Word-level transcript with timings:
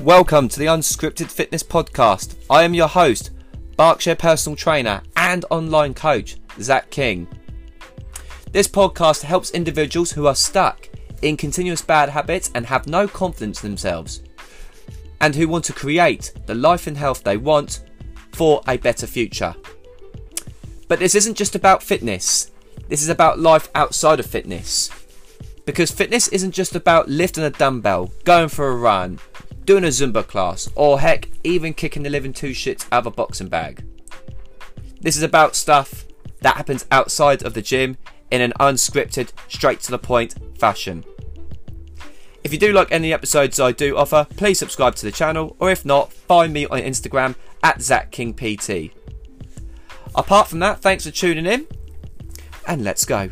welcome 0.00 0.48
to 0.48 0.58
the 0.58 0.66
Unscripted 0.66 1.30
Fitness 1.30 1.62
Podcast. 1.62 2.34
I 2.50 2.64
am 2.64 2.74
your 2.74 2.88
host, 2.88 3.30
Berkshire 3.76 4.16
personal 4.16 4.56
trainer 4.56 5.02
and 5.16 5.44
online 5.50 5.94
coach, 5.94 6.36
Zach 6.60 6.90
King. 6.90 7.28
This 8.50 8.66
podcast 8.66 9.22
helps 9.22 9.52
individuals 9.52 10.10
who 10.10 10.26
are 10.26 10.34
stuck 10.34 10.88
in 11.22 11.36
continuous 11.36 11.80
bad 11.80 12.08
habits 12.08 12.50
and 12.54 12.66
have 12.66 12.88
no 12.88 13.06
confidence 13.06 13.62
in 13.62 13.70
themselves, 13.70 14.22
and 15.20 15.34
who 15.34 15.48
want 15.48 15.64
to 15.66 15.72
create 15.72 16.32
the 16.46 16.54
life 16.54 16.86
and 16.86 16.96
health 16.96 17.22
they 17.22 17.36
want 17.36 17.84
for 18.32 18.62
a 18.66 18.76
better 18.76 19.06
future. 19.06 19.54
But 20.88 20.98
this 20.98 21.14
isn't 21.14 21.36
just 21.36 21.54
about 21.54 21.82
fitness, 21.82 22.50
this 22.88 23.02
is 23.02 23.08
about 23.08 23.38
life 23.38 23.68
outside 23.74 24.18
of 24.18 24.26
fitness. 24.26 24.90
Because 25.66 25.90
fitness 25.90 26.28
isn't 26.28 26.52
just 26.52 26.74
about 26.74 27.08
lifting 27.08 27.44
a 27.44 27.50
dumbbell, 27.50 28.10
going 28.24 28.48
for 28.48 28.68
a 28.68 28.76
run, 28.76 29.18
doing 29.64 29.84
a 29.84 29.88
Zumba 29.88 30.26
class, 30.26 30.68
or 30.74 31.00
heck, 31.00 31.28
even 31.42 31.74
kicking 31.74 32.02
the 32.02 32.10
living 32.10 32.32
two 32.32 32.50
shits 32.50 32.86
out 32.92 33.00
of 33.00 33.06
a 33.06 33.10
boxing 33.10 33.48
bag. 33.48 33.84
This 35.00 35.16
is 35.16 35.22
about 35.22 35.56
stuff 35.56 36.06
that 36.40 36.56
happens 36.56 36.86
outside 36.90 37.42
of 37.42 37.54
the 37.54 37.62
gym 37.62 37.96
in 38.30 38.40
an 38.40 38.52
unscripted, 38.60 39.30
straight 39.48 39.80
to 39.80 39.90
the 39.90 39.98
point 39.98 40.34
fashion. 40.58 41.04
If 42.42 42.52
you 42.52 42.58
do 42.58 42.72
like 42.72 42.92
any 42.92 43.12
episodes 43.12 43.58
I 43.58 43.72
do 43.72 43.96
offer, 43.96 44.26
please 44.36 44.58
subscribe 44.58 44.94
to 44.96 45.06
the 45.06 45.12
channel, 45.12 45.56
or 45.58 45.70
if 45.70 45.84
not, 45.84 46.12
find 46.12 46.52
me 46.52 46.66
on 46.66 46.80
Instagram 46.80 47.34
at 47.62 47.78
ZachKingPT. 47.78 48.92
Apart 50.14 50.48
from 50.48 50.58
that, 50.58 50.80
thanks 50.80 51.04
for 51.04 51.10
tuning 51.10 51.46
in, 51.46 51.66
and 52.66 52.84
let's 52.84 53.04
go. 53.04 53.30